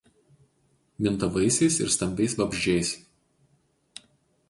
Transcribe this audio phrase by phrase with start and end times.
[1.03, 2.89] Minta vaisiais ir stambiais vabzdžiais.